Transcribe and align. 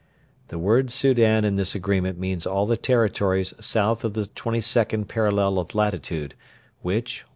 The 0.47 0.57
word 0.57 0.89
'Soudan' 0.89 1.45
in 1.45 1.57
this 1.57 1.75
Agreement 1.75 2.17
means 2.17 2.47
all 2.47 2.65
the 2.65 2.75
territories 2.75 3.53
South 3.63 4.03
of 4.03 4.15
the 4.15 4.23
22nd 4.23 5.07
parallel 5.07 5.59
of 5.59 5.75
latitude, 5.75 6.33
which: 6.81 7.21
1. 7.25 7.29